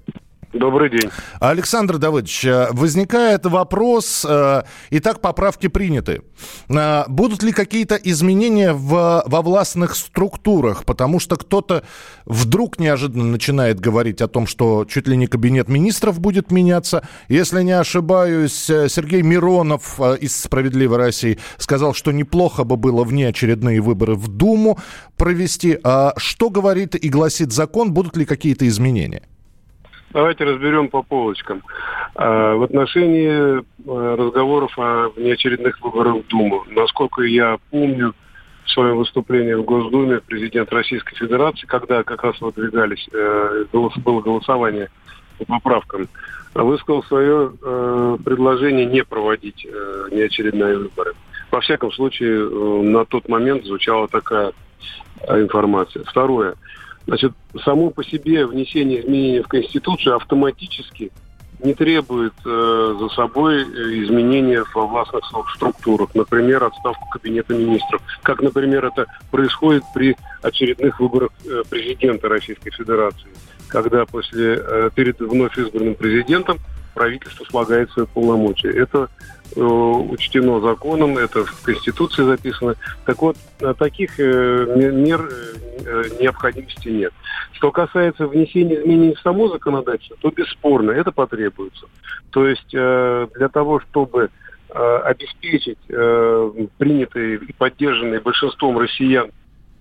[0.52, 1.08] Добрый день.
[1.38, 6.22] Александр Давыдович, э, возникает вопрос, э, итак, поправки приняты.
[6.68, 10.84] Э, будут ли какие-то изменения в, во властных структурах?
[10.84, 11.84] Потому что кто-то
[12.24, 17.06] вдруг неожиданно начинает говорить о том, что чуть ли не кабинет министров будет меняться.
[17.28, 24.16] Если не ошибаюсь, Сергей Миронов из «Справедливой России» сказал, что неплохо бы было внеочередные выборы
[24.16, 24.80] в Думу
[25.16, 25.78] провести.
[25.84, 27.92] А что говорит и гласит закон?
[27.92, 29.29] Будут ли какие-то изменения?
[30.12, 31.62] Давайте разберем по полочкам.
[32.16, 38.14] А, в отношении а, разговоров о внеочередных выборах в Думу, насколько я помню,
[38.64, 44.90] в своем выступлении в Госдуме президент Российской Федерации, когда как раз выдвигались, э, было голосование
[45.38, 46.08] по поправкам,
[46.54, 51.14] высказал свое э, предложение не проводить э, неочередные выборы.
[51.50, 54.52] Во всяком случае, на тот момент звучала такая
[55.28, 56.04] информация.
[56.04, 56.54] Второе.
[57.10, 57.32] Значит,
[57.64, 61.10] само по себе внесение изменений в Конституцию автоматически
[61.58, 63.64] не требует э, за собой э,
[64.04, 65.24] изменения во властных
[65.56, 72.70] структурах, например, отставку Кабинета министров, как, например, это происходит при очередных выборах э, президента Российской
[72.70, 73.30] Федерации,
[73.66, 76.58] когда после, э, перед вновь избранным президентом
[76.94, 78.70] правительство слагает свои полномочия.
[78.70, 79.08] Это
[79.56, 82.74] учтено законом, это в Конституции записано.
[83.04, 83.36] Так вот,
[83.78, 85.28] таких э, мер
[85.84, 87.12] э, необходимости нет.
[87.52, 91.86] Что касается внесения изменений в само законодательство, то бесспорно это потребуется.
[92.30, 94.30] То есть э, для того, чтобы
[94.68, 99.30] э, обеспечить э, принятые и поддержанные большинством россиян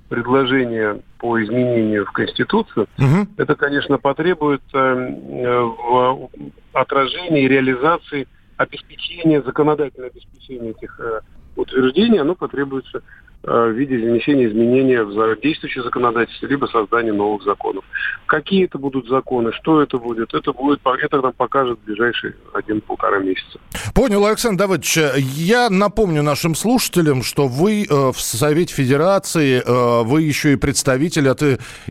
[0.09, 3.27] предложения по изменению в Конституцию, угу.
[3.37, 6.29] это, конечно, потребует э, в
[6.73, 8.27] отражении и реализации
[8.59, 11.21] обеспечения, законодательного обеспечения этих э,
[11.55, 13.01] утверждений, оно потребуется
[13.43, 17.85] в виде внесения изменения в действующее законодательство, либо создания новых законов.
[18.25, 23.19] Какие это будут законы, что это будет, это будет, это нам покажет в ближайшие один-полтора
[23.19, 23.59] месяца.
[23.95, 24.99] Понял, Александр Давыдович.
[25.17, 31.29] Я напомню нашим слушателям, что вы э, в Совете Федерации, э, вы еще и представитель
[31.29, 31.41] от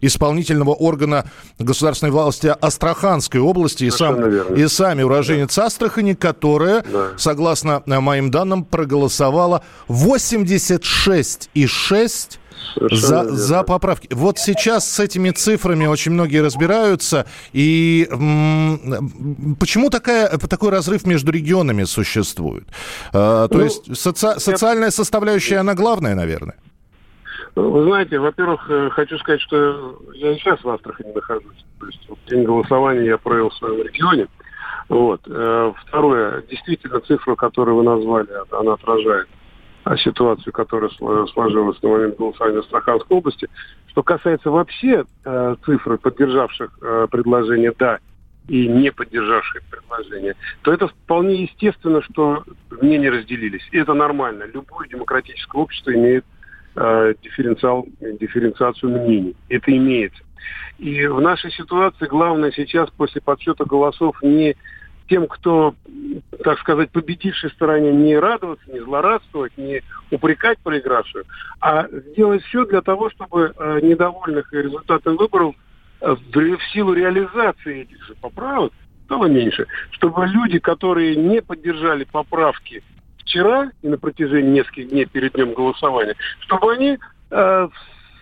[0.03, 1.25] исполнительного органа
[1.59, 4.23] государственной власти Астраханской области и, сам,
[4.55, 5.65] и сами уроженец да.
[5.65, 7.09] Астрахани, которая, да.
[7.17, 12.41] согласно моим данным, проголосовала 86 6 и 6
[12.81, 14.09] за, за поправки.
[14.11, 17.27] Вот сейчас с этими цифрами очень многие разбираются.
[17.53, 22.69] И м- почему такая, такой разрыв между регионами существует?
[23.13, 26.57] А, то ну, есть соци- социальная составляющая, она главная, наверное?
[27.55, 31.65] Вы знаете, во-первых, э, хочу сказать, что я сейчас в Астрахани нахожусь.
[31.81, 34.29] То есть вот день голосования я провел в своем регионе.
[34.89, 35.21] Вот.
[35.27, 39.29] Э, второе, действительно, цифра, которую вы назвали, она отражает
[39.97, 43.49] ситуацию, которая сложилась на момент голосования в Астраханской области.
[43.89, 47.99] Что касается вообще э, цифры, поддержавших э, предложение «да»
[48.49, 52.45] и не поддержавших предложение, то это вполне естественно, что
[52.81, 53.67] мнения разделились.
[53.73, 54.45] И это нормально.
[54.53, 56.25] Любое демократическое общество имеет
[56.77, 59.37] э, дифференциал, дифференциацию мнений.
[59.49, 60.23] Это имеется.
[60.79, 64.57] И в нашей ситуации главное сейчас после подсчета голосов не
[65.09, 65.75] тем, кто,
[66.45, 71.25] так сказать, победившей стороне не радоваться, не злорадствовать, не упрекать проигравшую,
[71.61, 75.55] а сделать все для того, чтобы э, недовольных результатом выборов
[76.01, 78.73] э, в силу реализации этих же поправок
[79.07, 82.83] стало меньше, чтобы люди, которые не поддержали поправки
[83.19, 86.99] вчера и на протяжении нескольких дней перед днем голосования, чтобы они
[87.31, 87.69] э,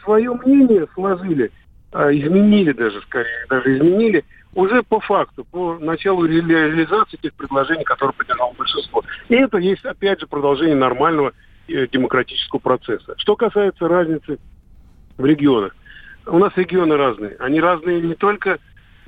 [0.05, 1.50] свое мнение сложили,
[1.93, 4.25] э, изменили даже, скорее, даже изменили
[4.56, 9.05] уже по факту, по началу реализации тех предложений, которые поддержало большинство.
[9.29, 11.32] И это есть, опять же, продолжение нормального
[11.69, 13.14] э, демократического процесса.
[13.19, 14.38] Что касается разницы
[15.19, 15.76] в регионах.
[16.25, 17.37] У нас регионы разные.
[17.38, 18.58] Они разные не только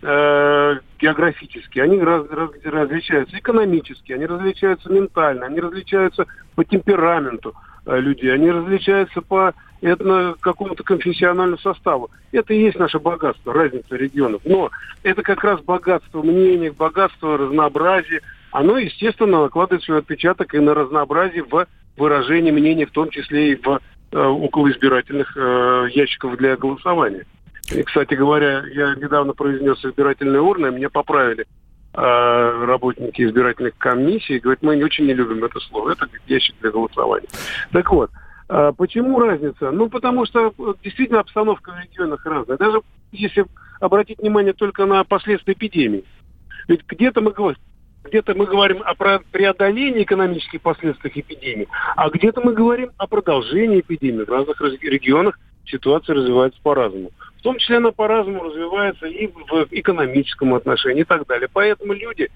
[0.03, 7.55] э, географически, они раз, раз, различаются экономически, они различаются ментально, они различаются по темпераменту
[7.97, 12.11] людей, они различаются по этно какому-то конфессиональному составу.
[12.33, 14.43] Это и есть наше богатство, разница регионов.
[14.45, 14.71] Но
[15.03, 18.21] это как раз богатство мнений, богатство разнообразия.
[18.51, 23.57] Оно, естественно, накладывает свой отпечаток и на разнообразие в выражении мнений, в том числе и
[23.57, 23.81] в
[24.13, 27.25] э, около избирательных э, ящиков для голосования.
[27.71, 31.47] И, кстати говоря, я недавно произнес избирательные урны, меня поправили э,
[31.95, 37.29] работники избирательных комиссий, говорят, мы не очень не любим это слово, это ящик для голосования.
[37.73, 38.11] Так вот,
[38.49, 39.71] э, почему разница?
[39.71, 40.53] Ну, потому что
[40.83, 42.59] действительно обстановка в регионах разная.
[42.59, 42.81] Даже
[43.13, 43.47] если
[43.81, 46.05] обратить внимание только на последствия эпидемии.
[46.67, 47.59] Ведь где-то мы говорим,
[48.05, 54.25] где-то мы говорим о преодолении экономических последствий эпидемии, а где-то мы говорим о продолжении эпидемии.
[54.25, 57.11] В разных регионах ситуация развивается по-разному.
[57.49, 61.49] Том числе она по-разному развивается и в экономическом отношении и так далее.
[61.51, 62.29] Поэтому люди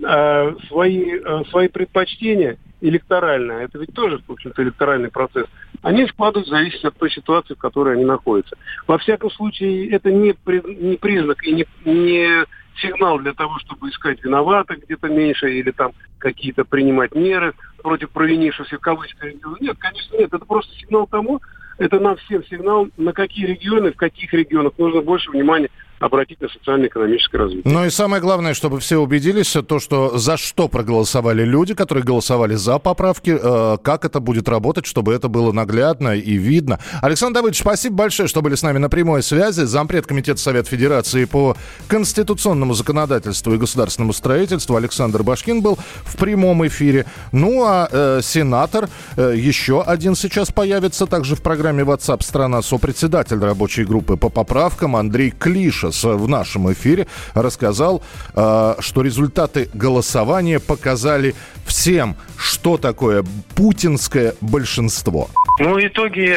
[0.00, 5.46] э, свои, э, свои предпочтения электоральные, это ведь тоже, в общем-то, электоральный процесс,
[5.82, 8.56] они складывают в зависимости от той ситуации, в которой они находятся.
[8.86, 12.44] Во всяком случае, это не, при, не признак и не, не
[12.76, 18.76] сигнал для того, чтобы искать виноватых где-то меньше или там какие-то принимать меры против провинившихся
[18.76, 19.32] в кавычках.
[19.60, 20.32] Нет, конечно, нет.
[20.32, 21.40] Это просто сигнал тому,
[21.80, 26.48] это нам всем сигнал, на какие регионы, в каких регионах нужно больше внимания обратить на
[26.48, 27.72] социально-экономическое развитие.
[27.72, 32.54] Ну и самое главное, чтобы все убедились, то, что за что проголосовали люди, которые голосовали
[32.54, 36.80] за поправки, э, как это будет работать, чтобы это было наглядно и видно.
[37.02, 39.62] Александр Давыдович, спасибо большое, что были с нами на прямой связи.
[39.62, 41.54] Зампред Комитета Совет Федерации по
[41.86, 47.04] конституционному законодательству и государственному строительству Александр Башкин был в прямом эфире.
[47.32, 53.38] Ну а э, сенатор э, еще один сейчас появится также в программе WhatsApp страна сопредседатель
[53.38, 58.02] рабочей группы по поправкам Андрей Клиша в нашем эфире рассказал,
[58.34, 61.34] э, что результаты голосования показали
[61.70, 63.24] всем, что такое
[63.54, 65.28] путинское большинство.
[65.60, 66.36] Ну, итоги,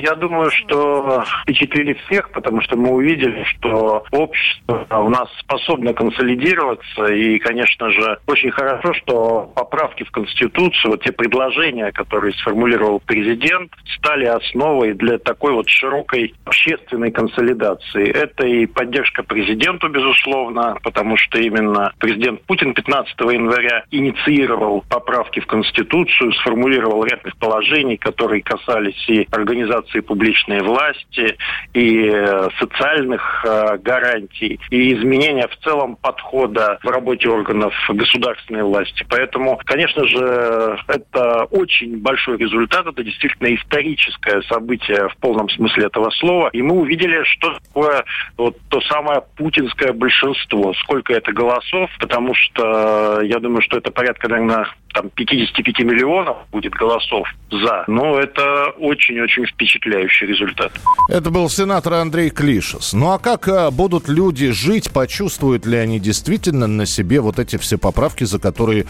[0.00, 7.06] я думаю, что впечатлили всех, потому что мы увидели, что общество у нас способно консолидироваться.
[7.06, 13.72] И, конечно же, очень хорошо, что поправки в Конституцию, вот те предложения, которые сформулировал президент,
[13.96, 18.08] стали основой для такой вот широкой общественной консолидации.
[18.10, 25.46] Это и поддержка президенту, безусловно, потому что именно президент Путин 15 января инициировал поправки в
[25.46, 31.36] Конституцию, сформулировал ряд положений, которые касались и организации публичной власти,
[31.74, 39.04] и э, социальных э, гарантий, и изменения в целом подхода в работе органов государственной власти.
[39.08, 46.10] Поэтому, конечно же, это очень большой результат, это действительно историческое событие в полном смысле этого
[46.10, 46.48] слова.
[46.52, 48.04] И мы увидели, что такое
[48.36, 54.28] вот то самое путинское большинство, сколько это голосов, потому что я думаю, что это порядка,
[54.28, 54.59] наверное,
[54.94, 57.84] там 55 миллионов будет голосов за.
[57.86, 60.72] Но это очень-очень впечатляющий результат.
[61.08, 62.92] Это был сенатор Андрей Клишес.
[62.92, 67.56] Ну а как а, будут люди жить, почувствуют ли они действительно на себе вот эти
[67.56, 68.86] все поправки, за которые э,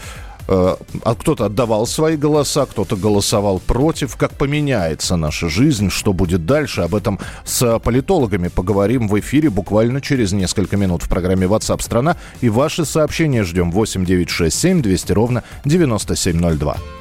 [1.03, 4.15] кто-то отдавал свои голоса, кто-то голосовал против.
[4.15, 6.81] Как поменяется наша жизнь, что будет дальше?
[6.81, 12.17] Об этом с политологами поговорим в эфире буквально через несколько минут в программе WhatsApp страна.
[12.41, 17.00] И ваши сообщения ждем 8 9 6 7 200 ровно 9702.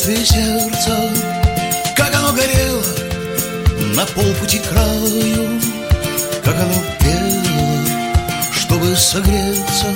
[0.00, 0.96] Пространстве сердца,
[1.94, 2.82] как оно горело
[3.94, 5.60] на полпути краю,
[6.42, 7.84] как оно пело,
[8.52, 9.86] чтобы согреться,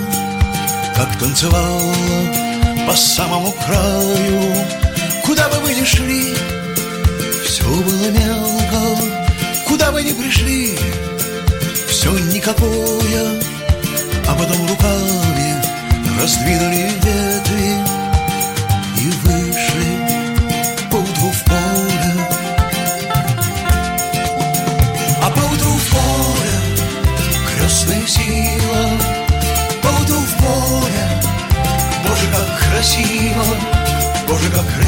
[0.94, 1.94] как танцевало
[2.87, 4.54] по самому краю.
[5.25, 6.34] Куда бы вы ни шли,
[7.46, 9.02] все было мелко,
[9.66, 10.78] куда бы ни пришли,
[11.88, 13.40] все никакое,
[14.28, 15.62] а потом руками
[16.20, 17.84] раздвинули ветви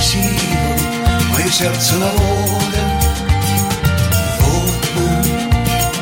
[0.07, 2.83] красиво Мое сердце на воле.
[4.41, 5.07] Вот мы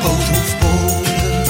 [0.01, 1.47] по утру в поле.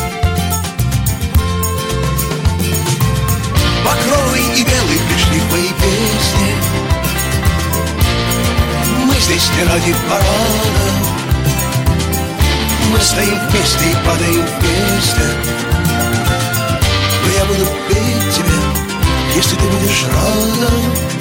[3.83, 6.55] Покровый и белый пришли в мои песни
[9.05, 10.85] Мы здесь не ради парада.
[12.91, 15.25] Мы стоим вместе и падаем вместе
[17.23, 18.57] Но я буду петь тебе,
[19.35, 21.14] если ты будешь рада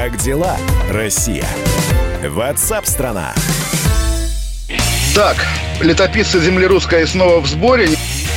[0.00, 0.56] Как дела,
[0.90, 1.44] Россия?
[2.22, 3.34] Ватсап-страна!
[5.12, 5.36] Так,
[5.80, 7.88] летописцы земли русской снова в сборе.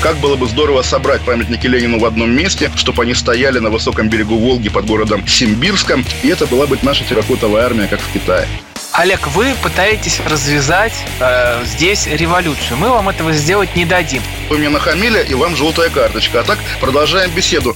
[0.01, 4.09] Как было бы здорово собрать памятники Ленину в одном месте, чтобы они стояли на высоком
[4.09, 8.47] берегу Волги под городом Симбирском, и это была бы наша терракотовая армия, как в Китае.
[8.93, 12.77] Олег, вы пытаетесь развязать э, здесь революцию.
[12.77, 14.21] Мы вам этого сделать не дадим.
[14.49, 16.41] Вы мне нахамили, и вам желтая карточка.
[16.41, 17.75] А так продолжаем беседу.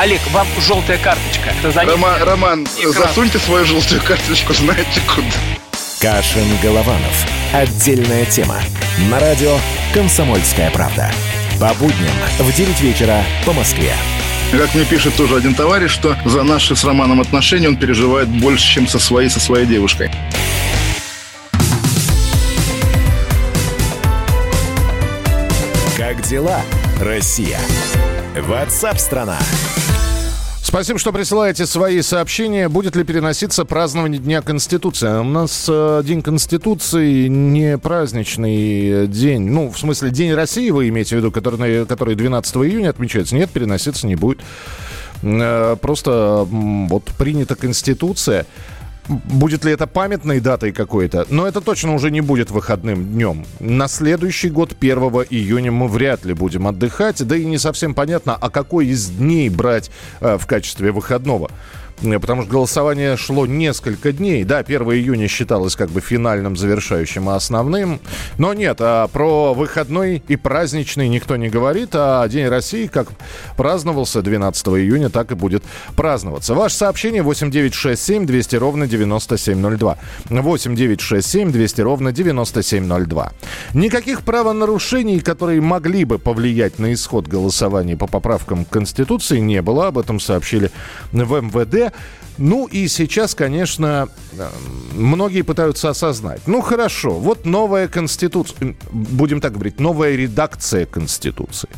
[0.00, 1.52] Олег, вам желтая карточка.
[1.74, 5.26] Роман, Роман засуньте свою желтую карточку, знаете куда.
[6.00, 7.26] Кашин-Голованов.
[7.52, 8.56] Отдельная тема.
[9.10, 9.58] На радио
[9.92, 11.12] «Комсомольская правда».
[11.60, 13.92] По будням в 9 вечера по Москве.
[14.52, 18.72] Как мне пишет тоже один товарищ, что за наши с Романом отношения он переживает больше,
[18.72, 20.10] чем со своей, со своей девушкой.
[25.98, 26.62] Как дела,
[26.98, 27.58] Россия?
[28.36, 29.38] Ватсап-страна!
[30.62, 32.68] Спасибо, что присылаете свои сообщения.
[32.68, 35.08] Будет ли переноситься празднование Дня Конституции?
[35.18, 39.50] У нас э, День Конституции не праздничный день.
[39.50, 43.34] Ну, в смысле, День России вы имеете в виду, который, который 12 июня отмечается?
[43.34, 44.38] Нет, переноситься не будет.
[45.22, 48.46] Э, просто вот принята Конституция.
[49.10, 51.26] Будет ли это памятной датой какой-то?
[51.30, 53.44] Но это точно уже не будет выходным днем.
[53.58, 54.98] На следующий год, 1
[55.30, 57.26] июня, мы вряд ли будем отдыхать.
[57.26, 59.90] Да и не совсем понятно, а какой из дней брать
[60.20, 61.50] э, в качестве выходного.
[62.02, 64.44] Э, потому что голосование шло несколько дней.
[64.44, 68.00] Да, 1 июня считалось как бы финальным, завершающим и основным.
[68.38, 73.08] Но нет, а про выходной и праздничный никто не говорит, а День России, как
[73.56, 75.62] праздновался 12 июня, так и будет
[75.96, 76.54] праздноваться.
[76.54, 79.98] Ваше сообщение 8967 200 ровно 9702.
[80.28, 83.32] 8967 200 ровно 9702.
[83.74, 89.88] Никаких правонарушений, которые могли бы повлиять на исход голосования по поправкам к Конституции, не было.
[89.88, 90.70] Об этом сообщили
[91.12, 91.89] в МВД.
[92.38, 94.48] Ну и сейчас, конечно, э,
[94.94, 96.40] многие пытаются осознать.
[96.46, 101.68] Ну хорошо, вот новая конституция, будем так говорить, новая редакция конституции.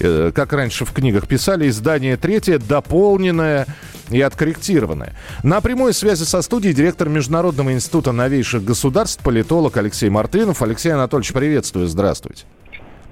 [0.00, 3.66] Э, как раньше в книгах писали, издание третье, дополненное
[4.08, 5.14] и откорректированное.
[5.44, 10.60] На прямой связи со студией директор Международного института новейших государств, политолог Алексей Мартынов.
[10.62, 12.46] Алексей Анатольевич, приветствую, здравствуйте.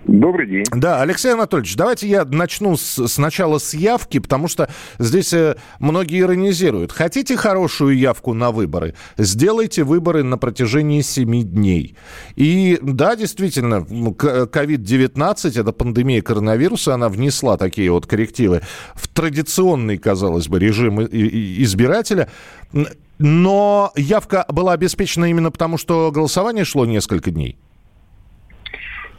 [0.06, 0.64] Добрый день.
[0.72, 6.20] Да, Алексей Анатольевич, давайте я начну с, сначала с явки, потому что здесь э, многие
[6.20, 6.92] иронизируют.
[6.92, 8.94] Хотите хорошую явку на выборы?
[9.18, 11.96] Сделайте выборы на протяжении 7 дней.
[12.36, 18.62] И да, действительно, COVID-19, это пандемия коронавируса, она внесла такие вот коррективы
[18.94, 22.30] в традиционный, казалось бы, режим избирателя.
[23.18, 27.58] Но явка была обеспечена именно потому, что голосование шло несколько дней.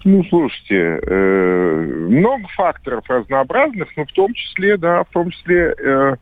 [0.06, 6.16] Ну, слушайте, э, много факторов разнообразных, но в том числе, да, в том числе, э,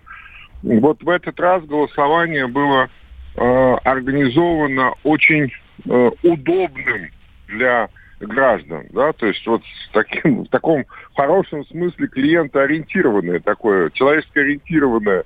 [0.63, 2.89] вот в этот раз голосование было
[3.35, 5.51] э, организовано очень
[5.85, 7.09] э, удобным
[7.47, 15.23] для граждан, да, то есть вот с таким, в таком хорошем смысле клиентоориентированное такое, человеческо-ориентированное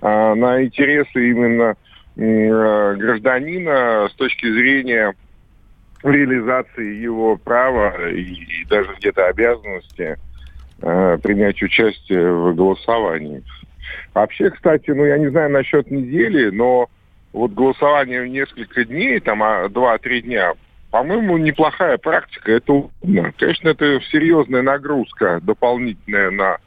[0.00, 1.76] э, на интересы именно
[2.16, 5.14] э, гражданина с точки зрения
[6.02, 10.18] реализации его права и, даже где-то обязанности
[10.80, 13.42] э, принять участие в голосовании.
[14.14, 16.88] Вообще, кстати, ну я не знаю насчет недели, но
[17.32, 20.54] вот голосование в несколько дней, там а, два-три дня,
[20.90, 22.52] по-моему, неплохая практика.
[22.52, 23.32] Это удобно.
[23.38, 26.58] Конечно, это серьезная нагрузка дополнительная на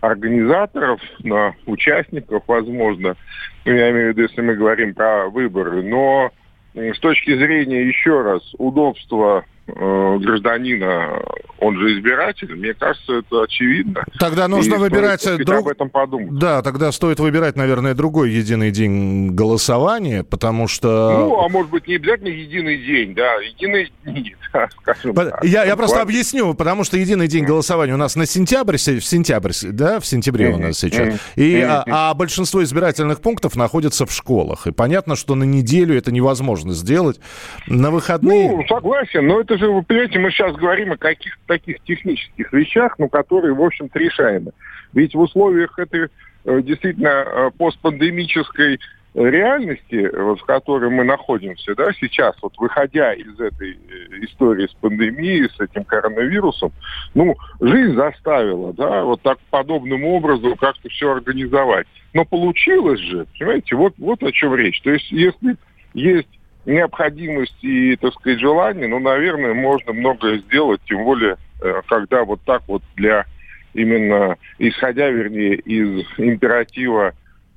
[0.00, 3.16] организаторов, на участников, возможно.
[3.64, 5.82] Ну, я имею в виду, если мы говорим про выборы.
[5.82, 6.30] Но
[6.74, 11.22] с точки зрения, еще раз, удобства э, гражданина,
[11.58, 14.04] он же избиратель, мне кажется, это очевидно.
[14.18, 15.60] Тогда нужно И выбирать стоит друг...
[15.60, 16.38] об этом подумать.
[16.38, 21.26] Да, тогда стоит выбирать, наверное, другой единый день голосования, потому что...
[21.28, 25.44] Ну, а может быть, не обязательно единый день, да, единый день, да, скажем По- так.
[25.44, 26.10] Я, я просто Ладно.
[26.10, 30.06] объясню, потому что единый день голосования у нас на сентябрь, се- в сентябрь, да, в
[30.06, 31.18] сентябре у нас сейчас.
[31.36, 34.66] И, а, а большинство избирательных пунктов находятся в школах.
[34.66, 37.20] И понятно, что на неделю это невозможно сделать.
[37.66, 38.50] На выходные...
[38.50, 42.98] Ну, согласен, но это же, вы понимаете, мы сейчас говорим о каких-то таких технических вещах,
[42.98, 44.52] ну, которые, в общем-то, решаемы.
[44.92, 46.08] Ведь в условиях этой
[46.44, 48.78] э, действительно э, постпандемической
[49.14, 54.74] реальности, вот, в которой мы находимся, да, сейчас, вот выходя из этой э, истории с
[54.74, 56.72] пандемией, с этим коронавирусом,
[57.14, 61.86] ну, жизнь заставила, да, вот так подобным образом как-то все организовать.
[62.12, 64.80] Но получилось же, понимаете, вот, вот о чем речь.
[64.82, 65.56] То есть, если
[65.94, 66.28] есть
[66.66, 72.40] необходимость и, так сказать, желание, ну, наверное, можно многое сделать, тем более, э, когда вот
[72.42, 73.26] так вот для
[73.74, 77.14] именно, исходя, вернее, из императива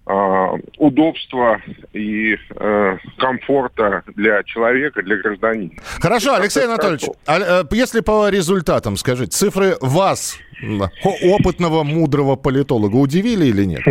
[0.09, 1.61] а, удобства
[1.91, 5.71] и э, комфорта для человека, для гражданина.
[5.99, 10.37] Хорошо, Алексей как-то Анатольевич, а, э, если по результатам, скажите, цифры вас,
[11.03, 13.83] опытного, мудрого политолога, удивили или нет?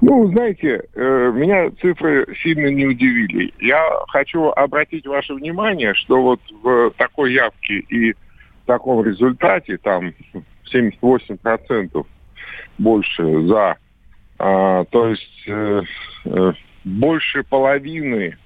[0.00, 3.52] Ну, знаете, э, меня цифры сильно не удивили.
[3.58, 10.12] Я хочу обратить ваше внимание, что вот в такой явке и в таком результате, там
[10.72, 12.06] 78%
[12.78, 13.76] больше за,
[14.38, 15.82] а, то есть э,
[16.26, 16.52] э,
[16.84, 18.36] больше половины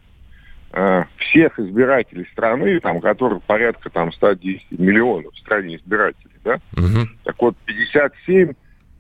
[1.17, 7.09] всех избирателей страны, там, которых порядка там 110 миллионов в стране избирателей, да, Мгм.
[7.25, 8.53] так вот, 57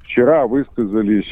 [0.02, 1.28] вчера высказались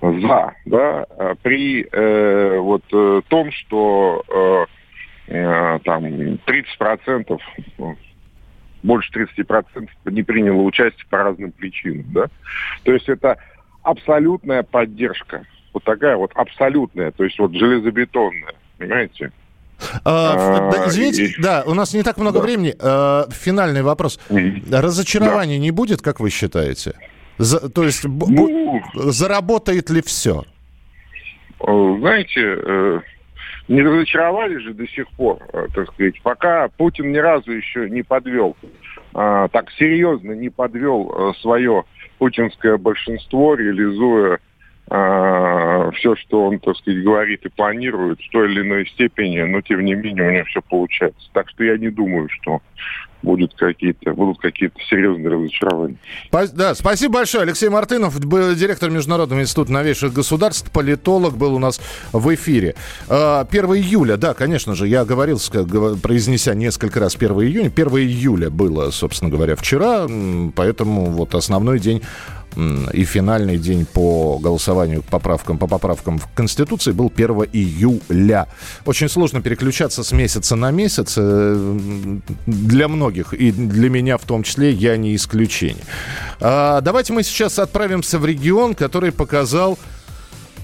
[0.00, 4.22] за, да, а при э, вот э, том, что
[5.28, 7.38] э, э, там 30%,
[7.78, 7.96] ну,
[8.82, 12.26] больше 30% не приняло участие по разным причинам, да.
[12.84, 13.38] То есть это
[13.82, 15.44] абсолютная поддержка.
[15.74, 19.32] Вот такая вот абсолютная, то есть вот железобетонная, понимаете?
[20.04, 22.44] А, А, да, извините, и- да, у нас не так много Да.
[22.44, 22.74] времени.
[22.80, 24.18] А, Финальный вопрос.
[24.70, 26.94] Разочарования не будет, как вы считаете?
[27.38, 30.42] За- то есть б- Ну, заработает ли все?
[31.60, 33.00] Э, знаете, э,
[33.68, 38.02] не разочаровали же до сих пор, э, так сказать, пока Путин ни разу еще не
[38.02, 38.56] подвел,
[39.12, 41.84] так серьезно не подвел свое
[42.18, 44.38] путинское большинство, реализуя
[44.86, 49.84] все, что он, так сказать, говорит и планирует в той или иной степени, но тем
[49.84, 51.28] не менее у него все получается.
[51.32, 52.60] Так что я не думаю, что
[53.22, 55.96] будет какие-то, будут какие-то серьезные разочарования.
[56.30, 57.42] Да, спасибо большое.
[57.42, 61.80] Алексей Мартынов, был директор Международного института новейших государств, политолог, был у нас
[62.12, 62.74] в эфире.
[63.08, 65.38] А, 1 июля, да, конечно же, я говорил,
[66.02, 67.72] произнеся несколько раз 1 июня.
[67.74, 70.06] 1 июля было, собственно говоря, вчера,
[70.54, 72.02] поэтому вот основной день
[72.56, 78.48] и финальный день по голосованию к поправкам, по поправкам в Конституции был 1 июля.
[78.84, 81.14] Очень сложно переключаться с месяца на месяц.
[81.16, 85.84] э, Для многих, и для меня в том числе, я не исключение.
[86.40, 89.78] А, Давайте мы сейчас отправимся в регион, который показал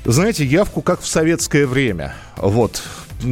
[0.05, 2.15] знаете, явку как в советское время.
[2.37, 2.83] Вот.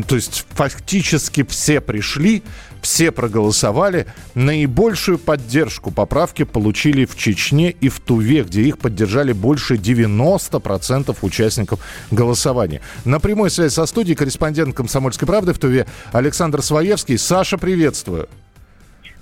[0.07, 2.43] То есть фактически все пришли,
[2.83, 4.07] все проголосовали.
[4.35, 11.81] Наибольшую поддержку поправки получили в Чечне и в Туве, где их поддержали больше 90% участников
[12.11, 12.83] голосования.
[13.05, 17.17] На прямой связи со студией корреспондент «Комсомольской правды» в Туве Александр Своевский.
[17.17, 18.29] Саша, приветствую.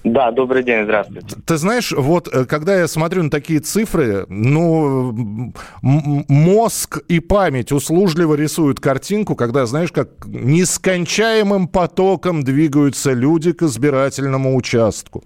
[0.02, 1.36] Да, добрый день, здравствуйте.
[1.44, 8.34] Ты знаешь, вот э, когда я смотрю на такие цифры, ну, мозг и память услужливо
[8.34, 15.22] рисуют картинку, когда, знаешь, как нескончаемым потоком двигаются люди к избирательному участку.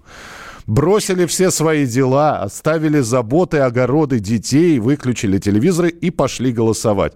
[0.67, 7.13] Бросили все свои дела, оставили заботы, огороды, детей, выключили телевизоры и пошли голосовать.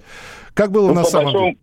[0.53, 1.57] Как было Ну, на самом большому- деле?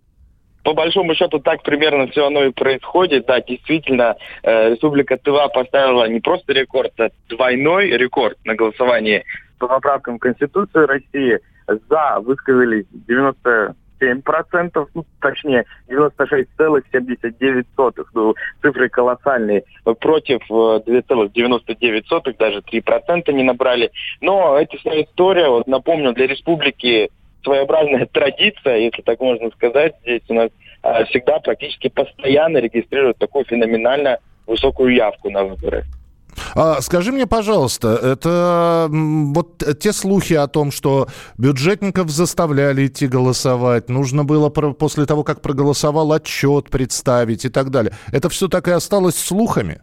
[0.67, 3.27] По большому счету так примерно все оно и происходит.
[3.27, 9.23] Да, действительно, э, Республика Тыва поставила не просто рекорд, а двойной рекорд на голосовании
[9.61, 11.39] по поправкам в Конституцию России.
[11.69, 18.05] За высказались 97%, ну, точнее, 96,79%.
[18.15, 19.63] Ну, цифры колоссальные.
[20.01, 23.93] Против э, 2,99, даже 3% не набрали.
[24.21, 27.09] Но это вся история, вот напомню, для республики
[27.47, 29.95] своеобразная традиция, если так можно сказать.
[30.03, 30.51] Здесь у нас
[30.83, 35.85] э, всегда практически постоянно регистрируют такую феноменально высокую явку на выборы.
[36.55, 43.89] А, скажи мне, пожалуйста, это вот те слухи о том, что бюджетников заставляли идти голосовать,
[43.89, 47.93] нужно было после того, как проголосовал, отчет представить и так далее.
[48.13, 49.81] Это все так и осталось слухами?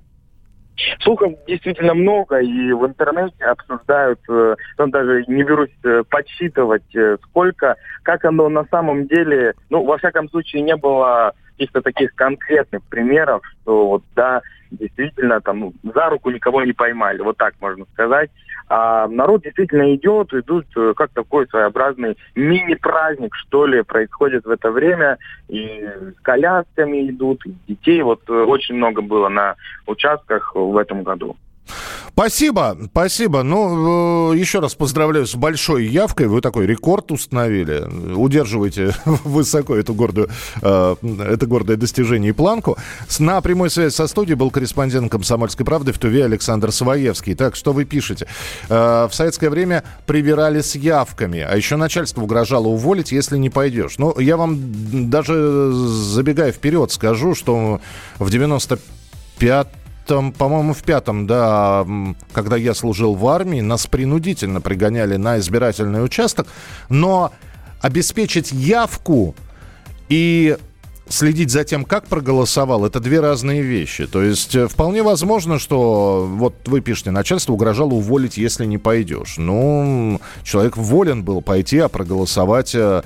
[1.01, 7.17] Слухов действительно много, и в интернете обсуждают, э, там даже не берусь э, подсчитывать, э,
[7.29, 12.83] сколько, как оно на самом деле, ну, во всяком случае, не было каких-то таких конкретных
[12.83, 17.85] примеров, что вот, да, действительно там ну, за руку никого не поймали, вот так можно
[17.93, 18.29] сказать.
[18.69, 24.71] А народ действительно идет, идут э, как такой своеобразный мини-праздник, что ли, происходит в это
[24.71, 25.17] время.
[25.49, 25.85] И
[26.17, 31.35] с колясками идут, и детей вот э, очень много было на участках в этом году.
[32.13, 33.41] Спасибо, спасибо.
[33.41, 36.27] Ну, э, еще раз поздравляю с большой явкой.
[36.27, 37.83] Вы такой рекорд установили.
[38.13, 40.29] Удерживайте высоко эту гордую,
[40.61, 42.77] э, это гордое достижение и планку.
[43.17, 47.33] На прямой связи со студией был корреспондент «Комсомольской правды» в Туве Александр Своевский.
[47.33, 48.27] Так, что вы пишете?
[48.69, 53.97] Э, в советское время привирали с явками, а еще начальство угрожало уволить, если не пойдешь.
[53.97, 57.81] Ну, я вам даже забегая вперед скажу, что
[58.19, 58.79] в 95
[59.39, 61.85] пятом, по-моему, в пятом, да,
[62.33, 66.47] когда я служил в армии, нас принудительно пригоняли на избирательный участок,
[66.89, 67.31] но
[67.81, 69.35] обеспечить явку
[70.09, 70.57] и
[71.09, 74.07] следить за тем, как проголосовал, это две разные вещи.
[74.07, 79.35] То есть э, вполне возможно, что вот вы пишете, начальство угрожало уволить, если не пойдешь.
[79.37, 83.03] Ну, человек волен был пойти, а проголосовать э,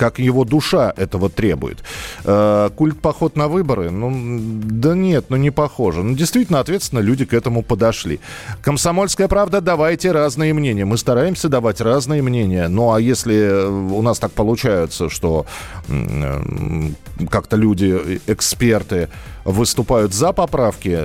[0.00, 1.84] как его душа этого требует.
[2.24, 3.90] Э, культ поход на выборы?
[3.90, 6.02] Ну, да нет, ну не похоже.
[6.02, 8.18] Ну, действительно, ответственно люди к этому подошли.
[8.62, 10.86] Комсомольская правда, давайте разные мнения.
[10.86, 12.68] Мы стараемся давать разные мнения.
[12.68, 15.44] Ну, а если у нас так получается, что
[15.88, 16.40] э,
[17.30, 19.10] как-то люди, эксперты,
[19.44, 20.98] выступают за поправки,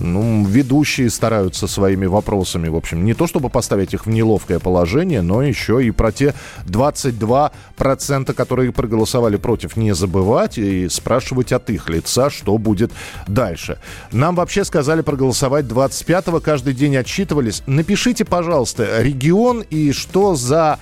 [0.00, 5.22] ну, ведущие стараются своими вопросами, в общем, не то чтобы поставить их в неловкое положение,
[5.22, 6.34] но еще и про те
[6.66, 12.92] 22%, которые проголосовали против, не забывать и спрашивать от их лица, что будет
[13.26, 13.78] дальше.
[14.10, 17.62] Нам вообще сказали проголосовать 25-го, каждый день отчитывались.
[17.66, 20.78] Напишите, пожалуйста, регион и что за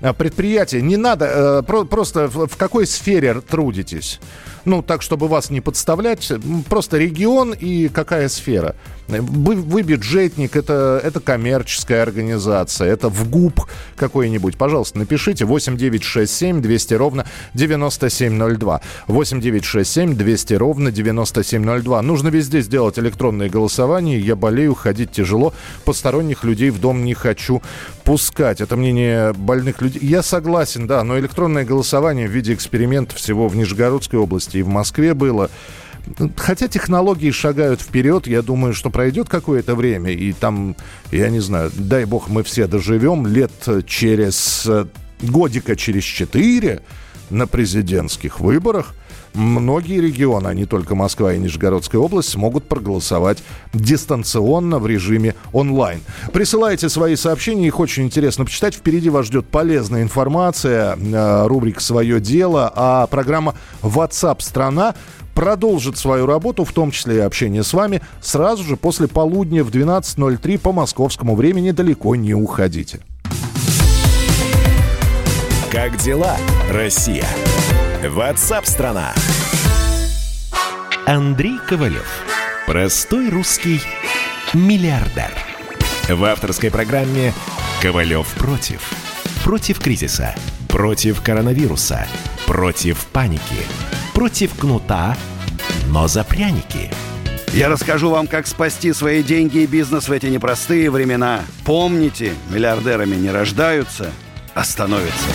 [0.00, 0.82] э, предприятие.
[0.82, 4.20] Не надо, э, просто в какой сфере трудитесь
[4.66, 6.30] ну, так, чтобы вас не подставлять,
[6.68, 8.74] просто регион и какая сфера.
[9.08, 13.62] Вы, вы бюджетник, это, это коммерческая организация, это в ГУП
[13.96, 14.56] какой-нибудь.
[14.56, 18.80] Пожалуйста, напишите 8967 200 ровно 9702.
[19.06, 22.02] 8967 200 ровно 9702.
[22.02, 24.18] Нужно везде сделать электронное голосование.
[24.18, 25.54] Я болею, ходить тяжело.
[25.84, 27.62] Посторонних людей в дом не хочу
[28.04, 28.60] пускать.
[28.60, 30.00] Это мнение больных людей.
[30.02, 34.68] Я согласен, да, но электронное голосование в виде эксперимента всего в Нижегородской области и в
[34.68, 35.50] Москве было.
[36.36, 40.76] Хотя технологии шагают вперед, я думаю, что пройдет какое-то время, и там,
[41.10, 43.52] я не знаю, дай бог мы все доживем лет
[43.86, 44.86] через э,
[45.22, 46.82] годика через четыре
[47.30, 48.94] на президентских выборах–
[49.36, 53.42] многие регионы, а не только Москва и Нижегородская область, смогут проголосовать
[53.72, 56.00] дистанционно в режиме онлайн.
[56.32, 58.74] Присылайте свои сообщения, их очень интересно почитать.
[58.74, 64.94] Впереди вас ждет полезная информация, э, рубрика «Свое дело», а программа WhatsApp страна
[65.36, 69.68] продолжит свою работу, в том числе и общение с вами, сразу же после полудня в
[69.68, 71.70] 12.03 по московскому времени.
[71.70, 73.00] Далеко не уходите.
[75.70, 76.36] Как дела,
[76.72, 77.26] Россия?
[78.02, 79.12] Ватсап-страна!
[81.04, 82.24] Андрей Ковалев.
[82.66, 83.80] Простой русский
[84.54, 85.32] миллиардер.
[86.08, 87.32] В авторской программе
[87.82, 88.80] «Ковалев против».
[89.44, 90.34] Против кризиса.
[90.68, 92.06] Против коронавируса.
[92.46, 93.95] Против паники.
[94.16, 95.14] Против кнута,
[95.88, 96.90] но за пряники.
[97.52, 101.42] Я расскажу вам, как спасти свои деньги и бизнес в эти непростые времена.
[101.66, 104.10] Помните, миллиардерами не рождаются,
[104.54, 105.28] а становятся.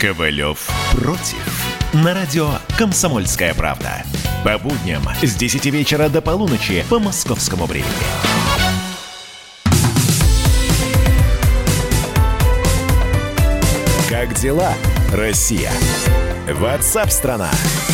[0.00, 1.64] Ковалев против.
[1.92, 4.04] На радио «Комсомольская правда».
[4.44, 7.90] По будням с 10 вечера до полуночи по московскому времени.
[14.08, 14.74] Как дела,
[15.12, 15.72] Россия?
[16.52, 17.50] Ватсап-страна!
[17.50, 17.84] страна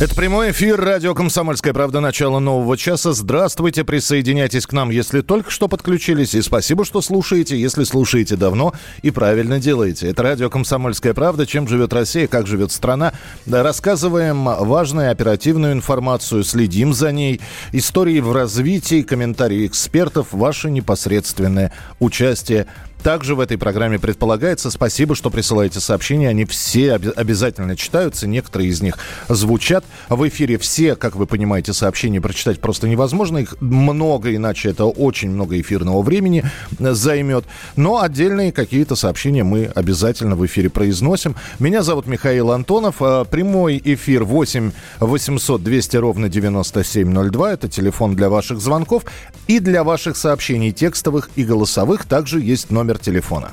[0.00, 2.00] это прямой эфир радио «Комсомольская правда».
[2.00, 3.12] Начало нового часа.
[3.12, 6.34] Здравствуйте, присоединяйтесь к нам, если только что подключились.
[6.34, 10.08] И спасибо, что слушаете, если слушаете давно и правильно делаете.
[10.08, 11.46] Это радио «Комсомольская правда».
[11.46, 13.12] Чем живет Россия, как живет страна.
[13.46, 17.40] Рассказываем важную оперативную информацию, следим за ней.
[17.70, 22.66] Истории в развитии, комментарии экспертов, ваше непосредственное участие
[23.04, 24.70] также в этой программе предполагается.
[24.70, 26.30] Спасибо, что присылаете сообщения.
[26.30, 28.26] Они все обязательно читаются.
[28.26, 28.96] Некоторые из них
[29.28, 30.56] звучат в эфире.
[30.56, 33.38] Все, как вы понимаете, сообщения прочитать просто невозможно.
[33.38, 36.44] Их много, иначе это очень много эфирного времени
[36.78, 37.44] займет.
[37.76, 41.36] Но отдельные какие-то сообщения мы обязательно в эфире произносим.
[41.58, 42.96] Меня зовут Михаил Антонов.
[43.00, 47.52] А, прямой эфир 8 800 200 ровно 9702.
[47.52, 49.04] Это телефон для ваших звонков.
[49.46, 53.52] И для ваших сообщений текстовых и голосовых также есть номер телефона.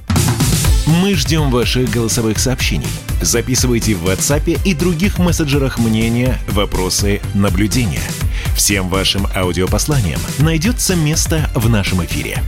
[0.87, 2.87] Мы ждем ваших голосовых сообщений.
[3.21, 8.01] Записывайте в WhatsApp и других мессенджерах мнения, вопросы, наблюдения.
[8.55, 12.41] Всем вашим аудиопосланиям найдется место в нашем эфире.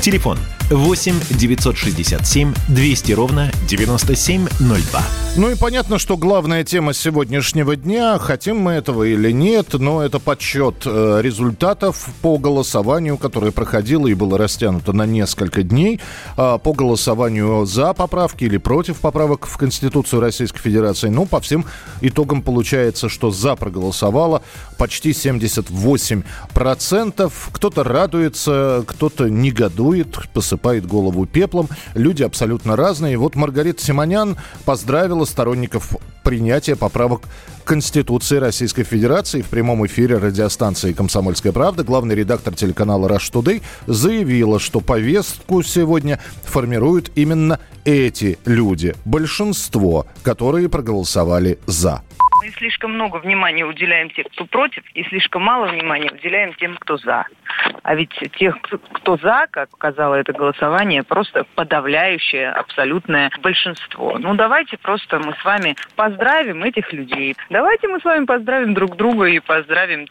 [0.00, 0.38] Телефон
[0.70, 5.02] 8 967 200 ровно 9702.
[5.36, 10.18] Ну и понятно, что главная тема сегодняшнего дня, хотим мы этого или нет, но это
[10.18, 16.00] подсчет э, результатов по голосованию, которое проходило и было растянуто на несколько дней,
[16.36, 21.08] а, по голосованию за поправки или против поправок в Конституцию Российской Федерации.
[21.08, 21.66] Ну, по всем
[22.00, 24.42] итогам получается, что за проголосовало
[24.78, 27.32] почти 78%.
[27.52, 31.68] Кто-то радуется, кто-то негодует, посылает посыпает голову пеплом.
[31.94, 33.16] Люди абсолютно разные.
[33.16, 37.22] Вот Маргарита Симонян поздравила сторонников принятия поправок
[37.64, 41.82] Конституции Российской Федерации в прямом эфире радиостанции «Комсомольская правда».
[41.82, 48.94] Главный редактор телеканала «Раш Тудей» заявила, что повестку сегодня формируют именно эти люди.
[49.04, 52.02] Большинство, которые проголосовали «за».
[52.44, 56.98] Мы слишком много внимания уделяем тем, кто против, и слишком мало внимания уделяем тем, кто
[56.98, 57.24] за.
[57.82, 64.18] А ведь тех, кто за, как показало это голосование, просто подавляющее абсолютное большинство.
[64.18, 67.34] Ну, давайте просто мы с вами поздравим этих людей.
[67.48, 70.06] Давайте мы с вами поздравим друг друга и поздравим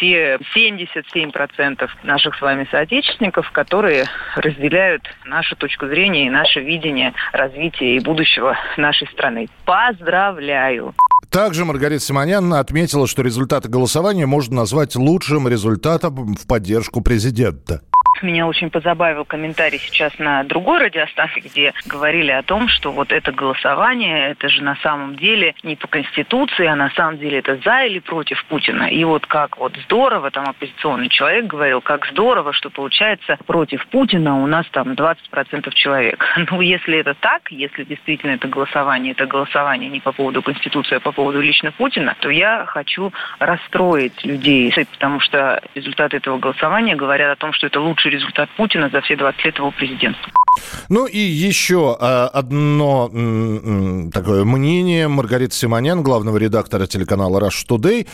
[0.00, 7.94] те 77% наших с вами соотечественников, которые разделяют нашу точку зрения и наше видение развития
[7.94, 9.46] и будущего нашей страны.
[9.64, 10.92] Поздравляю!
[11.30, 17.82] Также Маргарита Симонян отметила, что результаты голосования можно назвать лучшим результатом в поддержку президента.
[18.22, 23.32] Меня очень позабавил комментарий сейчас на другой радиостанции, где говорили о том, что вот это
[23.32, 27.84] голосование, это же на самом деле не по Конституции, а на самом деле это за
[27.84, 28.84] или против Путина.
[28.84, 34.42] И вот как вот здорово, там оппозиционный человек говорил, как здорово, что получается против Путина
[34.42, 36.24] у нас там 20% человек.
[36.48, 41.00] Ну, если это так, если действительно это голосование, это голосование не по поводу Конституции, а
[41.00, 47.32] по поводу лично Путина, то я хочу расстроить людей, потому что результаты этого голосования говорят
[47.32, 50.32] о том, что это лучше лучший результат Путина за все 20 лет его президентства.
[50.88, 53.08] Ну и еще а, одно
[54.12, 58.06] такое мнение Маргариты Симонян, главного редактора телеканала Rush Today.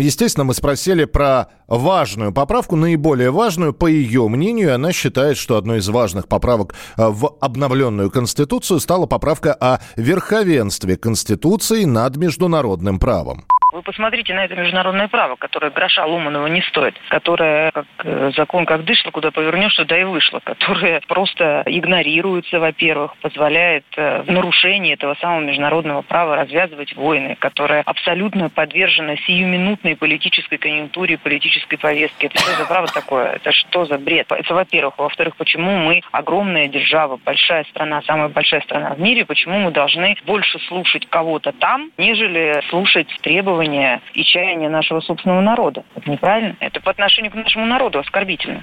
[0.00, 4.74] Естественно, мы спросили про важную поправку, наиболее важную, по ее мнению.
[4.74, 10.96] Она считает, что одной из важных поправок а, в обновленную Конституцию стала поправка о верховенстве
[10.96, 13.44] Конституции над международным правом.
[13.84, 18.84] Посмотрите на это международное право, которое гроша ломаного не стоит, которое как э, закон как
[18.84, 25.14] дышло, куда повернешь, туда и вышло, которое просто игнорируется, во-первых, позволяет э, в нарушении этого
[25.16, 32.28] самого международного права развязывать войны, которое абсолютно подвержено сиюминутной политической конъюнктуре, политической повестке.
[32.28, 33.32] Это что за право такое?
[33.32, 34.26] Это что за бред?
[34.30, 34.96] Это, во-первых.
[34.96, 40.16] Во-вторых, почему мы огромная держава, большая страна, самая большая страна в мире, почему мы должны
[40.24, 45.84] больше слушать кого-то там, нежели слушать требования требования и чаяния нашего собственного народа.
[45.96, 46.56] Это неправильно.
[46.60, 48.62] Это по отношению к нашему народу оскорбительно.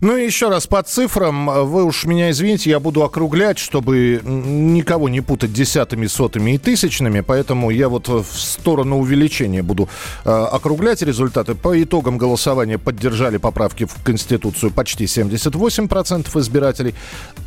[0.00, 1.66] Ну и еще раз по цифрам.
[1.66, 7.20] Вы уж меня извините, я буду округлять, чтобы никого не путать десятыми, сотыми и тысячными.
[7.20, 9.88] Поэтому я вот в сторону увеличения буду
[10.24, 11.54] э, округлять результаты.
[11.54, 16.94] По итогам голосования поддержали поправки в Конституцию почти 78% избирателей.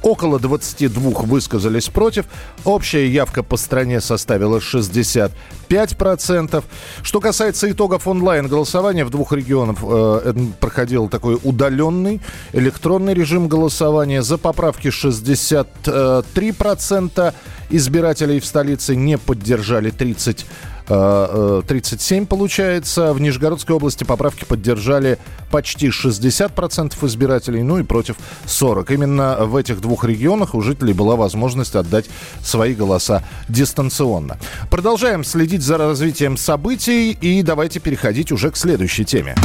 [0.02, 2.26] Около 22 высказались против.
[2.64, 6.64] Общая явка по стране составила 65%.
[7.04, 12.17] Что касается итогов онлайн-голосования в двух регионах, э, проходил такой удаленный
[12.54, 14.22] электронный режим голосования.
[14.22, 17.34] За поправки 63%
[17.70, 20.46] избирателей в столице не поддержали 30
[20.88, 23.14] 37 э, получается.
[23.14, 25.18] В Нижегородской области поправки поддержали
[25.52, 28.92] почти 60% избирателей, ну и против 40.
[28.92, 32.06] Именно в этих двух регионах у жителей была возможность отдать
[32.42, 34.38] свои голоса дистанционно.
[34.72, 39.36] Продолжаем следить за развитием событий и давайте переходить уже к следующей теме.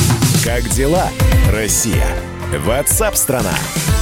[0.45, 1.09] Как дела,
[1.51, 2.07] Россия?
[2.59, 4.02] WhatsApp страна.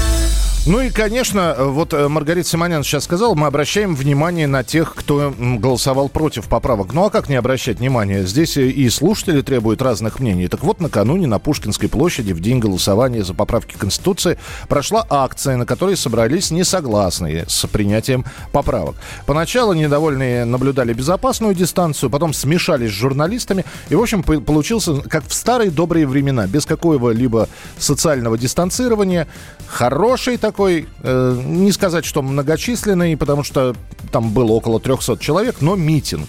[0.71, 5.35] Ну и, конечно, вот э, Маргарита Симонян сейчас сказала, мы обращаем внимание на тех, кто
[5.37, 6.93] голосовал против поправок.
[6.93, 8.25] Ну а как не обращать внимание?
[8.25, 10.47] Здесь и слушатели требуют разных мнений.
[10.47, 15.67] Так вот, накануне на Пушкинской площади в день голосования за поправки Конституции прошла акция, на
[15.67, 18.95] которой собрались несогласные с принятием поправок.
[19.27, 23.65] Поначалу недовольные наблюдали безопасную дистанцию, потом смешались с журналистами.
[23.89, 29.27] И, в общем, получился, как в старые добрые времена, без какого-либо социального дистанцирования,
[29.67, 33.75] хороший такой такой, э, не сказать, что многочисленный, потому что
[34.13, 36.29] там было около 300 человек, но митинг.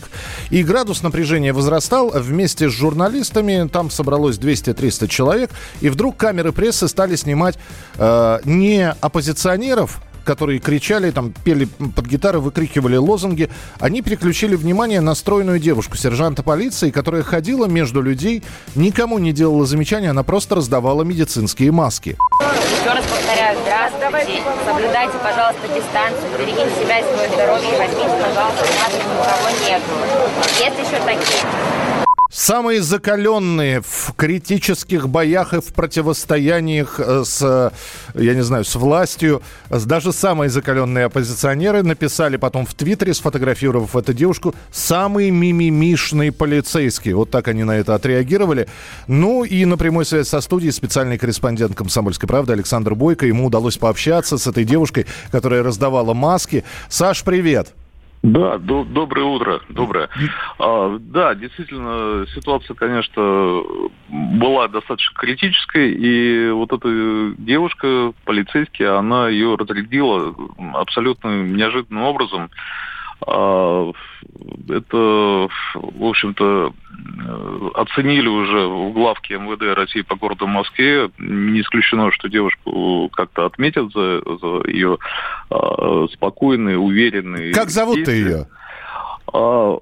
[0.51, 2.11] И градус напряжения возрастал.
[2.15, 5.49] Вместе с журналистами там собралось 200-300 человек.
[5.81, 7.59] И вдруг камеры прессы стали снимать
[7.97, 15.15] э, не оппозиционеров, которые кричали, там, пели под гитары, выкрикивали лозунги, они переключили внимание на
[15.15, 18.43] стройную девушку, сержанта полиции, которая ходила между людей,
[18.75, 22.17] никому не делала замечания, она просто раздавала медицинские маски.
[22.81, 23.05] Еще раз
[23.89, 29.81] здравствуйте, соблюдайте, пожалуйста, дистанцию, берегите себя и свое здоровье, возьмите, пожалуйста, маски, никого нет.
[30.59, 31.90] Есть еще такие.
[32.31, 37.73] Самые закаленные в критических боях и в противостояниях э, с,
[38.13, 44.13] я не знаю, с властью, даже самые закаленные оппозиционеры написали потом в Твиттере, сфотографировав эту
[44.13, 47.17] девушку, самые мимимишные полицейские.
[47.17, 48.69] Вот так они на это отреагировали.
[49.07, 53.25] Ну и на прямой связь со студией специальный корреспондент «Комсомольской правды» Александр Бойко.
[53.25, 56.63] Ему удалось пообщаться с этой девушкой, которая раздавала маски.
[56.87, 57.73] Саш, привет!
[58.23, 60.10] Да, до, доброе утро, доброе.
[60.60, 63.63] А, да, действительно, ситуация, конечно,
[64.10, 70.36] была достаточно критической, и вот эта девушка, полицейский, она ее разрядила
[70.73, 72.51] абсолютно неожиданным образом.
[73.25, 73.91] А,
[74.69, 74.97] это,
[75.73, 76.73] в общем-то,
[77.75, 81.10] оценили уже в главке МВД России по городу Москве.
[81.17, 84.97] Не исключено, что девушку как-то отметят за, за ее
[85.49, 87.53] а, спокойные, уверенные.
[87.53, 88.47] Как зовут-то ее?
[89.34, 89.77] А,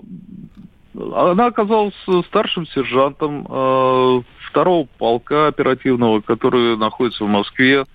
[0.96, 1.96] она оказалась
[2.28, 7.86] старшим сержантом а, второго полка оперативного, который находится в Москве.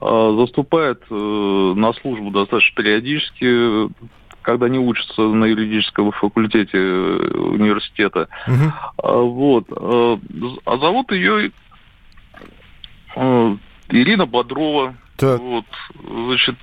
[0.00, 3.88] А, заступает э, на службу достаточно периодически
[4.44, 8.28] когда не учатся на юридическом факультете э, университета.
[8.46, 9.26] Угу.
[9.26, 9.64] Вот.
[9.70, 10.18] Э,
[10.66, 11.50] а зовут ее
[13.16, 13.56] э,
[13.88, 14.94] Ирина Бодрова.
[15.16, 15.40] Так.
[15.40, 15.64] Вот.
[16.04, 16.56] Значит,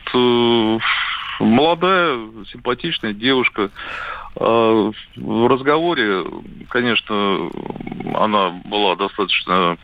[1.39, 2.19] молодая,
[2.51, 3.71] симпатичная девушка.
[4.35, 6.23] А, в разговоре,
[6.69, 7.49] конечно,
[8.15, 9.77] она была достаточно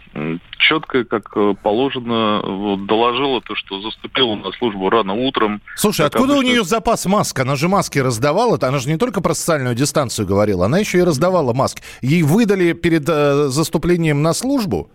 [0.57, 2.41] четкая, как положено.
[2.43, 5.62] Вот, доложила то, что заступила на службу рано утром.
[5.75, 6.39] Слушай, откуда обычно...
[6.39, 7.39] у нее запас маск?
[7.39, 8.57] Она же маски раздавала.
[8.62, 11.81] Она же не только про социальную дистанцию говорила, она еще и раздавала маски.
[12.01, 14.89] Ей выдали перед э, заступлением на службу?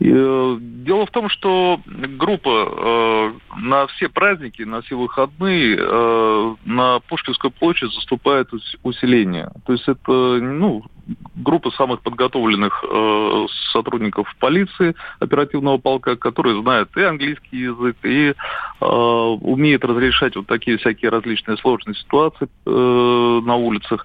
[0.00, 7.00] Э, дело в том, что группа э, на все праздники, на все выходные э, на
[7.00, 8.48] Пушкинскую площадь заступает
[8.82, 9.50] усиление.
[9.66, 10.84] То есть это ну,
[11.34, 18.84] группа самых подготовленных э, сотрудников полиции оперативного полка, которые знают и английский язык, и э,
[18.84, 24.04] умеют разрешать вот такие всякие различные сложные ситуации э, на улицах.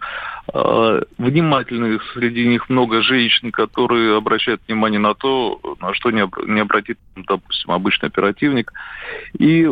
[0.54, 6.36] Э, внимательных среди них много женщин, которые обращают внимание на то, на что не, об,
[6.48, 8.72] не обратит, допустим, обычный оперативник.
[9.38, 9.70] И,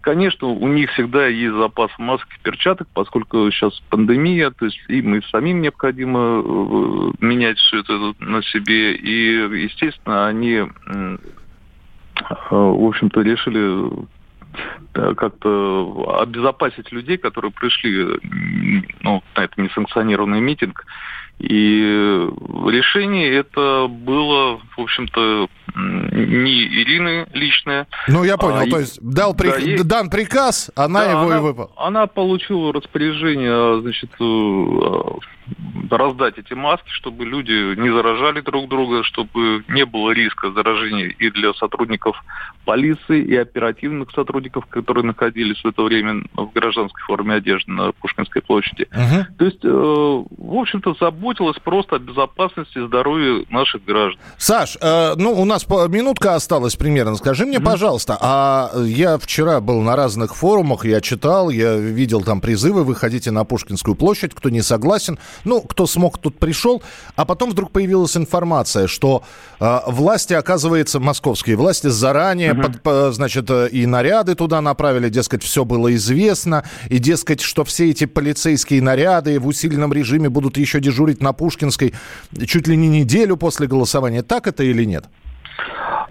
[0.00, 5.16] конечно, у них всегда есть запас масок и перчаток, поскольку сейчас пандемия, то есть им
[5.16, 6.61] и самим необходимо э,
[7.20, 8.94] менять все это на себе.
[8.94, 11.16] И, естественно, они, э,
[12.50, 14.06] в общем-то, решили
[14.92, 18.20] как-то обезопасить людей, которые пришли
[19.00, 20.84] ну, на этот несанкционированный митинг.
[21.38, 22.28] И
[22.68, 27.88] решение это было, в общем-то, не Ирины личное.
[28.06, 29.48] Ну, я понял, а, то есть дал при...
[29.48, 29.82] да, ей...
[29.82, 31.70] дан приказ, она да, его она, и выпала.
[31.76, 35.41] Она получила распоряжение, значит, э,
[35.90, 41.30] раздать эти маски, чтобы люди не заражали друг друга, чтобы не было риска заражения и
[41.30, 42.16] для сотрудников
[42.64, 48.42] полиции, и оперативных сотрудников, которые находились в это время в гражданской форме одежды на Пушкинской
[48.42, 48.86] площади.
[48.92, 49.36] Угу.
[49.38, 54.20] То есть, э, в общем-то, заботилась просто о безопасности и здоровье наших граждан.
[54.38, 57.16] Саш, э, ну, у нас минутка осталась примерно.
[57.16, 57.64] Скажи мне, mm-hmm.
[57.64, 63.30] пожалуйста, а я вчера был на разных форумах, я читал, я видел там призывы, выходите
[63.30, 65.18] на Пушкинскую площадь, кто не согласен.
[65.44, 66.82] Ну, кто смог, тут пришел.
[67.16, 69.22] А потом вдруг появилась информация, что
[69.60, 72.62] э, власти, оказывается, московские власти заранее, mm-hmm.
[72.62, 77.90] под, по, значит, и наряды туда направили, дескать, все было известно, и, дескать, что все
[77.90, 81.94] эти полицейские наряды в усиленном режиме будут еще дежурить на Пушкинской
[82.46, 84.22] чуть ли не неделю после голосования.
[84.22, 85.04] Так это или нет?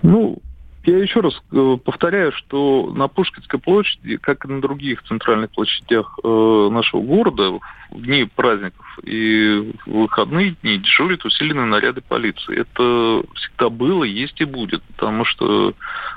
[0.01, 0.37] Ну,
[0.83, 6.17] Я еще раз э, повторяю, что на Пушкинской площади, как и на других центральных площадях
[6.23, 7.59] э, нашего города,
[7.91, 12.57] в дни праздников и в выходные дни дежурят усиленные наряды полиции.
[12.57, 15.73] Это всегда было, есть и будет, потому что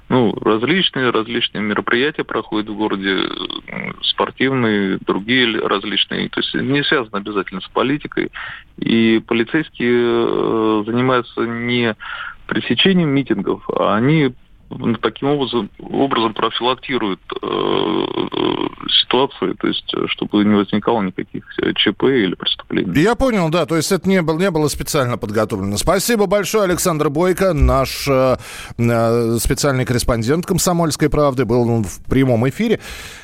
[0.08, 3.18] ну, различные, различные мероприятия проходят в городе,
[3.66, 6.30] э, спортивные, другие различные.
[6.30, 8.30] То есть не связано обязательно с политикой.
[8.78, 11.96] И полицейские занимаются не
[12.46, 14.32] пресечением митингов, а они
[15.00, 21.72] таким образом, образом профилактирует э, э, ситуацию, то есть э, чтобы не возникало никаких э,
[21.74, 23.00] ЧП или преступлений.
[23.00, 25.76] Я понял, да, то есть это не, было, не было специально подготовлено.
[25.76, 28.36] Спасибо большое, Александр Бойко, наш э,
[29.38, 32.80] специальный корреспондент «Комсомольской правды», был в прямом эфире.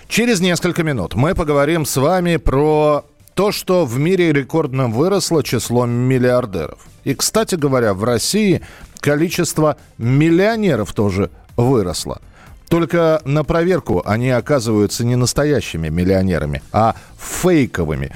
[0.09, 5.87] Через несколько минут мы поговорим с вами про то, что в мире рекордно выросло число
[5.87, 6.79] миллиардеров.
[7.05, 8.61] И, кстати говоря, в России
[9.01, 11.31] количество миллионеров тоже
[11.61, 12.21] выросло.
[12.69, 18.13] Только на проверку они оказываются не настоящими миллионерами, а фейковыми.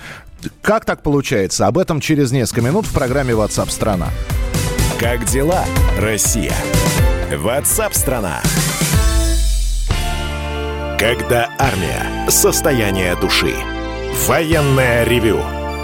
[0.62, 1.66] Как так получается?
[1.66, 4.10] Об этом через несколько минут в программе WhatsApp страна.
[5.00, 5.64] Как дела,
[5.98, 6.54] Россия?
[7.30, 8.42] WhatsApp страна.
[10.98, 12.30] Когда армия.
[12.30, 13.54] Состояние души.
[14.26, 15.40] Военное ревю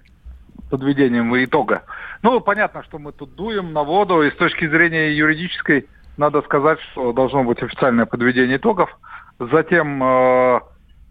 [0.70, 1.82] подведений итога.
[2.22, 5.86] Ну, понятно, что мы тут дуем на воду, и с точки зрения юридической
[6.16, 8.90] надо сказать, что должно быть официальное подведение итогов.
[9.38, 10.60] Затем, э,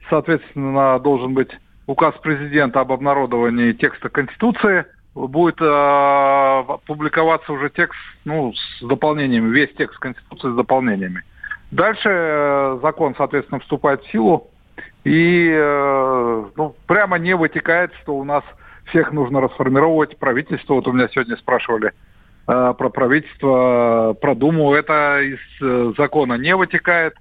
[0.10, 1.52] соответственно, должен быть
[1.86, 4.86] указ президента об обнародовании текста Конституции.
[5.14, 5.58] Будет
[6.88, 11.24] публиковаться уже текст, ну, с дополнениями, весь текст Конституции с дополнениями.
[11.74, 14.52] Дальше э, закон, соответственно, вступает в силу,
[15.04, 18.44] и э, ну, прямо не вытекает, что у нас
[18.86, 20.18] всех нужно расформировать.
[20.20, 21.92] Правительство, вот у меня сегодня спрашивали
[22.48, 27.16] э, про правительство, про Думу, это из закона не вытекает.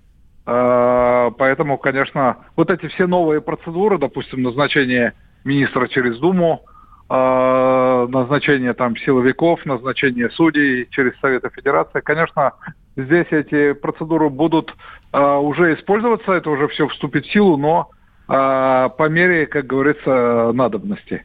[0.44, 5.12] Поэтому, конечно, вот эти все новые процедуры, допустим, назначение
[5.44, 6.64] министра через Думу,
[7.08, 12.54] назначение там силовиков, назначение судей через Советы Федерации, конечно,
[12.96, 14.74] здесь эти процедуры будут
[15.12, 17.90] а, уже использоваться, это уже все вступит в силу, но
[18.28, 21.24] а, по мере, как говорится, надобности.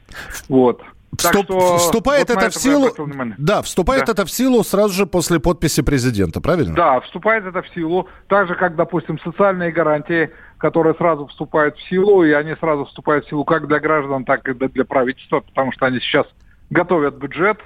[0.50, 0.82] Вот.
[1.18, 2.90] Вступ, что вступает вот это в силу.
[3.38, 4.12] Да, вступает да.
[4.12, 6.76] это в силу сразу же после подписи президента, правильно?
[6.76, 8.08] Да, вступает это в силу.
[8.28, 13.26] Так же, как, допустим, социальные гарантии, которые сразу вступают в силу, и они сразу вступают
[13.26, 16.28] в силу как для граждан, так и для правительства, потому что они сейчас
[16.70, 17.58] готовят бюджет,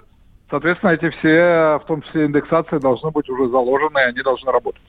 [0.51, 4.81] Соответственно, эти все, в том числе индексации, должны быть уже заложены, и они должны работать.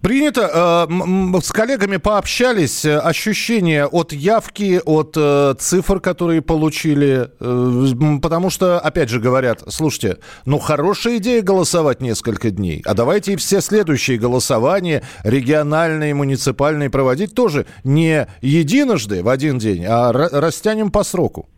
[0.00, 0.86] Принято.
[0.88, 2.84] Э, с коллегами пообщались.
[2.86, 7.28] Ощущения от явки, от э, цифр, которые получили.
[7.40, 12.80] Э, потому что, опять же, говорят, слушайте, ну хорошая идея голосовать несколько дней.
[12.86, 19.84] А давайте и все следующие голосования, региональные, муниципальные, проводить тоже не единожды в один день,
[19.84, 21.48] а растянем по сроку.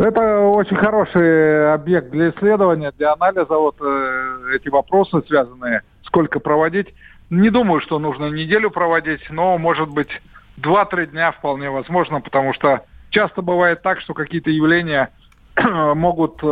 [0.00, 3.54] Это очень хороший объект для исследования, для анализа.
[3.54, 6.94] Вот э, эти вопросы связанные, сколько проводить.
[7.28, 10.08] Не думаю, что нужно неделю проводить, но, может быть,
[10.56, 15.10] 2-3 дня вполне возможно, потому что часто бывает так, что какие-то явления
[15.62, 16.46] могут э,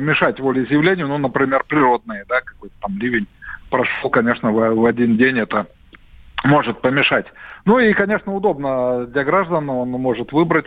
[0.00, 3.28] мешать волеизъявлению, ну, например, природные, да, какой-то там ливень
[3.70, 5.66] прошел, конечно, в, в один день это
[6.44, 7.26] может помешать.
[7.64, 10.66] Ну и, конечно, удобно для граждан, он может выбрать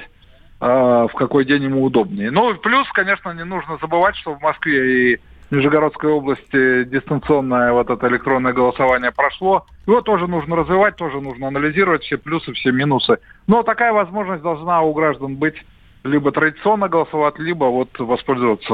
[0.60, 2.32] в какой день ему удобнее.
[2.32, 5.20] Ну, плюс, конечно, не нужно забывать, что в Москве и
[5.52, 9.66] Нижегородской области дистанционное вот это электронное голосование прошло.
[9.88, 13.18] Его тоже нужно развивать, тоже нужно анализировать все плюсы, все минусы.
[13.48, 15.56] Но такая возможность должна у граждан быть
[16.04, 18.74] либо традиционно голосовать, либо вот воспользоваться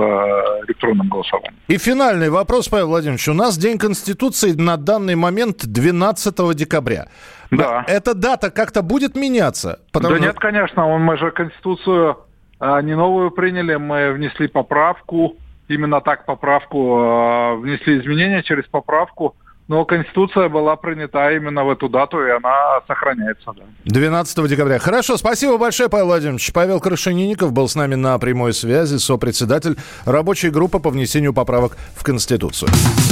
[0.67, 1.55] электронным голосованием.
[1.67, 3.27] И финальный вопрос, Павел Владимирович.
[3.27, 7.07] У нас День Конституции на данный момент 12 декабря.
[7.51, 7.83] Да.
[7.87, 9.79] Эта дата как-то будет меняться?
[9.91, 10.15] Потому...
[10.15, 10.85] Да нет, конечно.
[10.97, 12.17] Мы же Конституцию
[12.59, 15.35] а, не новую приняли, мы внесли поправку,
[15.67, 19.35] именно так поправку, внесли изменения через поправку.
[19.67, 23.51] Но Конституция была принята именно в эту дату, и она сохраняется.
[23.55, 23.63] Да.
[23.85, 24.77] 12 декабря.
[24.77, 26.53] Хорошо, спасибо большое, Павел Владимирович.
[26.53, 32.03] Павел Крашенинников был с нами на прямой связи, сопредседатель рабочей группы по внесению поправок в
[32.03, 32.69] Конституцию.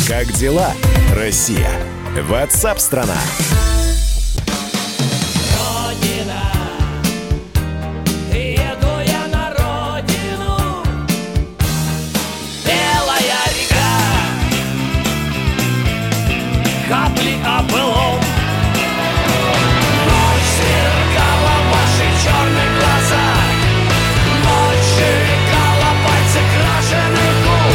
[0.08, 0.74] Как дела,
[1.16, 1.70] Россия?
[2.30, 3.18] Ватсап-страна!